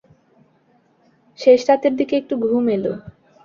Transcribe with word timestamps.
শেষ্যরাতের 1.39 1.93
দিকে 1.99 2.13
একটু 2.17 2.33
ঘুম 2.43 2.65
এল। 2.69 2.85